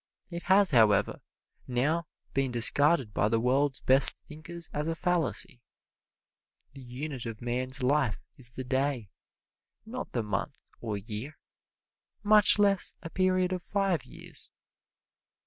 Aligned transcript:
It 0.31 0.41
has, 0.49 0.71
however, 0.71 1.21
now 1.67 2.07
been 2.33 2.49
discarded 2.51 3.13
by 3.13 3.29
the 3.29 3.39
world's 3.39 3.81
best 3.81 4.17
thinkers 4.25 4.67
as 4.73 4.87
a 4.87 4.95
fallacy. 4.95 5.61
The 6.73 6.81
unit 6.81 7.27
of 7.27 7.39
man's 7.39 7.83
life 7.83 8.17
is 8.35 8.55
the 8.55 8.63
day, 8.63 9.11
not 9.85 10.11
the 10.13 10.23
month 10.23 10.55
or 10.79 10.97
year, 10.97 11.37
much 12.23 12.57
less 12.57 12.95
a 13.03 13.11
period 13.11 13.53
of 13.53 13.61
five 13.61 14.03
years. 14.03 14.49